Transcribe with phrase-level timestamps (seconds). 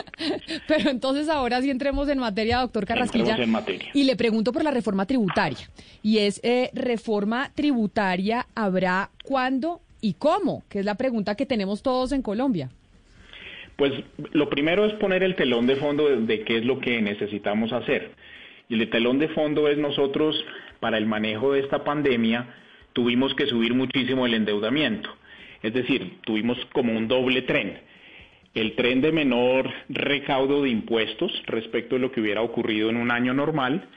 [0.68, 3.36] Pero entonces ahora sí entremos en materia, doctor Carrasquilla.
[3.36, 3.88] En materia.
[3.94, 5.68] Y le pregunto por la reforma tributaria.
[6.02, 10.64] Y es, eh, ¿reforma tributaria habrá cuándo y cómo?
[10.68, 12.70] Que es la pregunta que tenemos todos en Colombia.
[13.76, 13.92] Pues
[14.32, 18.10] lo primero es poner el telón de fondo de, qué es lo que necesitamos hacer.
[18.68, 20.36] Y el telón de fondo es nosotros,
[20.80, 22.54] para el manejo de esta pandemia,
[22.92, 25.10] tuvimos que subir muchísimo el endeudamiento.
[25.62, 27.80] Es decir, tuvimos como un doble tren.
[28.54, 33.10] El tren de menor recaudo de impuestos respecto de lo que hubiera ocurrido en un
[33.10, 33.88] año normal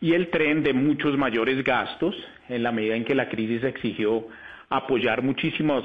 [0.00, 2.14] y el tren de muchos mayores gastos
[2.48, 4.26] en la medida en que la crisis exigió
[4.68, 5.84] apoyar muchísimos,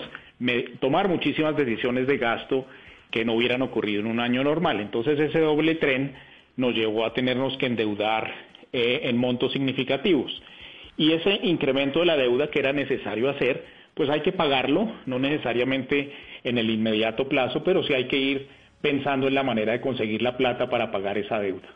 [0.80, 2.68] tomar muchísimas decisiones de gasto
[3.10, 4.80] que no hubieran ocurrido en un año normal.
[4.80, 6.14] Entonces ese doble tren
[6.58, 8.32] nos llevó a tenernos que endeudar
[8.72, 10.32] eh, en montos significativos.
[10.96, 15.20] Y ese incremento de la deuda que era necesario hacer, pues hay que pagarlo, no
[15.20, 16.12] necesariamente
[16.44, 18.48] en el inmediato plazo, pero sí hay que ir
[18.82, 21.68] pensando en la manera de conseguir la plata para pagar esa deuda.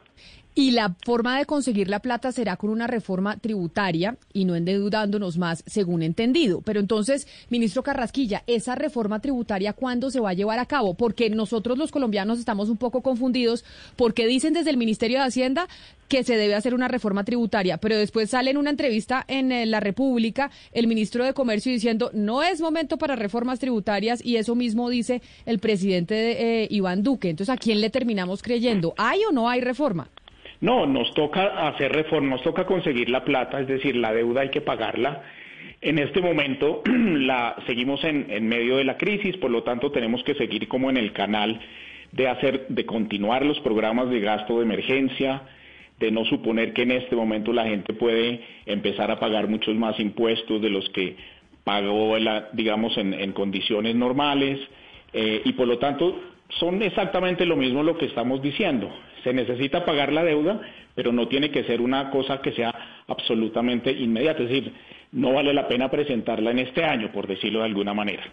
[0.58, 5.38] Y la forma de conseguir la plata será con una reforma tributaria y no endeudándonos
[5.38, 6.62] más, según entendido.
[6.62, 10.94] Pero entonces, ministro Carrasquilla, ¿esa reforma tributaria cuándo se va a llevar a cabo?
[10.94, 13.66] Porque nosotros los colombianos estamos un poco confundidos
[13.98, 15.68] porque dicen desde el Ministerio de Hacienda
[16.08, 19.66] que se debe hacer una reforma tributaria, pero después sale en una entrevista en eh,
[19.66, 24.56] La República el ministro de Comercio diciendo no es momento para reformas tributarias y eso
[24.56, 27.30] mismo dice el presidente eh, Iván Duque.
[27.30, 28.94] Entonces, ¿a quién le terminamos creyendo?
[28.98, 30.10] ¿Hay o no hay reforma?
[30.66, 34.50] No, nos toca hacer reformas, nos toca conseguir la plata, es decir, la deuda hay
[34.50, 35.22] que pagarla.
[35.80, 40.34] En este momento la seguimos en, medio de la crisis, por lo tanto tenemos que
[40.34, 41.60] seguir como en el canal
[42.14, 45.44] de hacer, de continuar los programas de gasto de emergencia,
[46.00, 50.00] de no suponer que en este momento la gente puede empezar a pagar muchos más
[50.00, 51.16] impuestos de los que
[51.64, 52.18] pagó,
[52.54, 54.60] digamos, en, condiciones normales,
[55.14, 56.20] eh, y por lo tanto
[56.58, 58.90] son exactamente lo mismo lo que estamos diciendo.
[59.26, 60.62] Se necesita pagar la deuda,
[60.94, 62.72] pero no tiene que ser una cosa que sea
[63.08, 64.44] absolutamente inmediata.
[64.44, 64.72] Es decir,
[65.14, 68.24] no vale la pena presentarla en este año, por decirlo de alguna manera.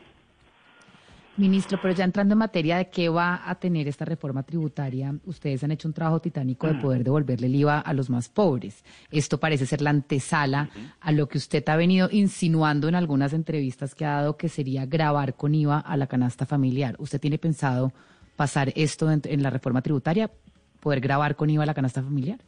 [1.39, 5.65] Ministro, pero ya entrando en materia de qué va a tener esta reforma tributaria, ustedes
[5.65, 6.81] han hecho un trabajo titánico de mm.
[6.83, 8.85] poder devolverle el IVA a los más pobres.
[9.11, 10.69] Esto parece ser la antesala
[11.01, 14.85] a lo que usted ha venido insinuando en algunas entrevistas que ha dado, que sería
[14.85, 16.97] grabar con IVA a la canasta familiar.
[16.99, 17.95] ¿Usted tiene pensado
[18.37, 20.31] pasar esto en, la reforma tributaria,
[20.83, 22.39] poder grabar con IVA la canasta familiar?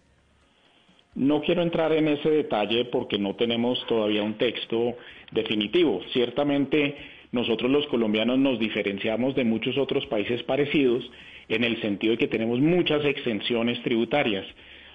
[1.14, 4.96] No quiero entrar en ese detalle porque no tenemos todavía un texto
[5.30, 6.00] definitivo.
[6.12, 6.96] Ciertamente
[7.30, 11.08] nosotros los colombianos nos diferenciamos de muchos otros países parecidos
[11.48, 14.44] en el sentido de que tenemos muchas exenciones tributarias,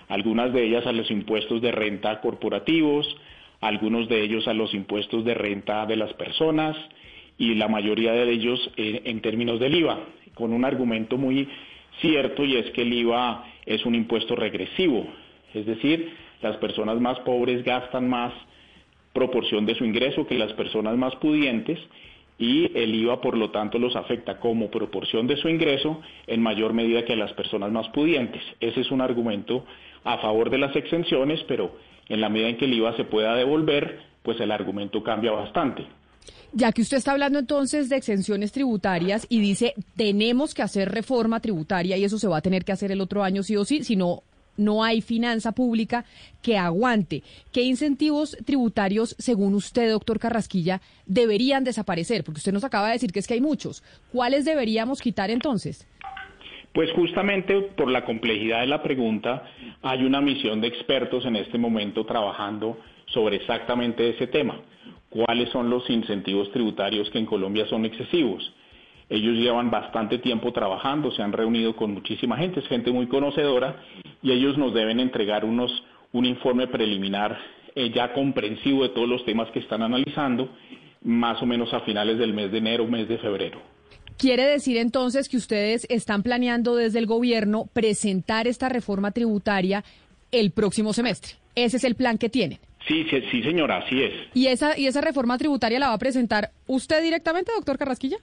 [0.09, 3.07] algunas de ellas a los impuestos de renta corporativos,
[3.61, 6.75] algunos de ellos a los impuestos de renta de las personas
[7.37, 9.99] y la mayoría de ellos en, en términos del IVA,
[10.33, 11.47] con un argumento muy
[12.01, 15.07] cierto y es que el IVA es un impuesto regresivo,
[15.53, 18.33] es decir, las personas más pobres gastan más
[19.13, 21.79] proporción de su ingreso que las personas más pudientes
[22.37, 26.73] y el IVA por lo tanto los afecta como proporción de su ingreso en mayor
[26.73, 28.41] medida que a las personas más pudientes.
[28.61, 29.65] Ese es un argumento
[30.05, 31.75] a favor de las exenciones, pero
[32.07, 35.85] en la medida en que el IVA se pueda devolver, pues el argumento cambia bastante.
[36.51, 41.39] Ya que usted está hablando entonces de exenciones tributarias y dice tenemos que hacer reforma
[41.39, 43.83] tributaria y eso se va a tener que hacer el otro año sí o sí,
[43.83, 44.23] si no
[44.59, 46.05] no hay finanza pública
[46.43, 47.23] que aguante.
[47.51, 52.23] ¿Qué incentivos tributarios, según usted, doctor Carrasquilla, deberían desaparecer?
[52.23, 53.81] Porque usted nos acaba de decir que es que hay muchos.
[54.11, 55.87] ¿Cuáles deberíamos quitar entonces?
[56.73, 59.43] Pues justamente por la complejidad de la pregunta,
[59.81, 62.77] hay una misión de expertos en este momento trabajando
[63.13, 64.61] sobre exactamente ese tema.
[65.09, 68.53] ¿Cuáles son los incentivos tributarios que en Colombia son excesivos?
[69.09, 73.81] Ellos llevan bastante tiempo trabajando, se han reunido con muchísima gente, es gente muy conocedora
[74.21, 75.71] y ellos nos deben entregar unos,
[76.13, 77.39] un informe preliminar
[77.75, 80.49] eh, ya comprensivo de todos los temas que están analizando,
[81.01, 83.59] más o menos a finales del mes de enero, mes de febrero.
[84.17, 89.83] ¿Quiere decir entonces que ustedes están planeando desde el gobierno presentar esta reforma tributaria
[90.31, 91.33] el próximo semestre?
[91.55, 92.59] Ese es el plan que tienen.
[92.89, 94.13] Sí, sí, sí, señora, así es.
[94.33, 98.17] ¿Y esa, ¿Y esa reforma tributaria la va a presentar usted directamente, doctor Carrasquilla?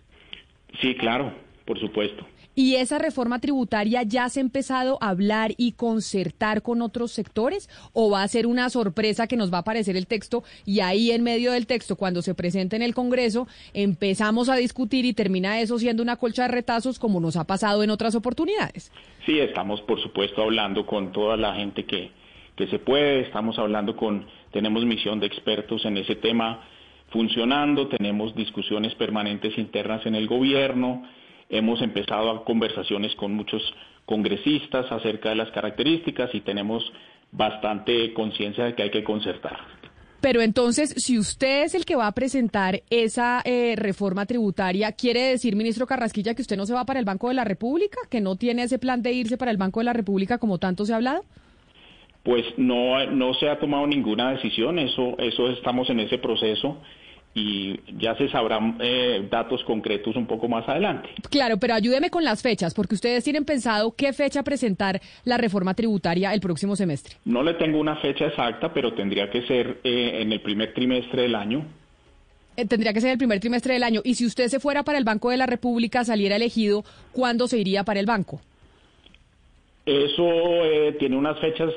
[0.80, 1.32] Sí, claro,
[1.64, 2.26] por supuesto.
[2.58, 7.68] ¿Y esa reforma tributaria ya se ha empezado a hablar y concertar con otros sectores?
[7.92, 11.12] ¿O va a ser una sorpresa que nos va a aparecer el texto y ahí
[11.12, 15.60] en medio del texto, cuando se presente en el Congreso, empezamos a discutir y termina
[15.60, 18.90] eso siendo una colcha de retazos como nos ha pasado en otras oportunidades?
[19.26, 22.10] Sí, estamos por supuesto hablando con toda la gente que,
[22.56, 26.60] que se puede, estamos hablando con, tenemos misión de expertos en ese tema
[27.10, 31.02] funcionando, tenemos discusiones permanentes internas en el gobierno,
[31.48, 33.62] hemos empezado a conversaciones con muchos
[34.04, 36.84] congresistas acerca de las características y tenemos
[37.32, 39.58] bastante conciencia de que hay que concertar.
[40.20, 45.22] Pero entonces, si usted es el que va a presentar esa eh, reforma tributaria, ¿quiere
[45.22, 48.20] decir, ministro Carrasquilla, que usted no se va para el Banco de la República, que
[48.20, 50.94] no tiene ese plan de irse para el Banco de la República como tanto se
[50.94, 51.24] ha hablado?
[52.26, 56.76] Pues no, no se ha tomado ninguna decisión, eso, eso estamos en ese proceso
[57.34, 61.08] y ya se sabrán eh, datos concretos un poco más adelante.
[61.30, 65.74] Claro, pero ayúdeme con las fechas, porque ustedes tienen pensado qué fecha presentar la reforma
[65.74, 67.14] tributaria el próximo semestre.
[67.24, 71.22] No le tengo una fecha exacta, pero tendría que ser eh, en el primer trimestre
[71.22, 71.64] del año.
[72.56, 74.00] Eh, tendría que ser el primer trimestre del año.
[74.02, 77.58] Y si usted se fuera para el Banco de la República, saliera elegido, ¿cuándo se
[77.58, 78.40] iría para el banco?
[79.86, 80.28] Eso
[80.98, 81.72] tiene unas fechas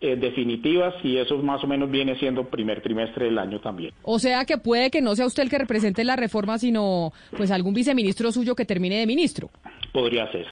[0.00, 3.92] eh, definitivas y eso más o menos viene siendo primer trimestre del año también.
[4.02, 7.50] O sea que puede que no sea usted el que represente la reforma, sino pues
[7.50, 9.50] algún viceministro suyo que termine de ministro.
[9.92, 10.42] Podría ser.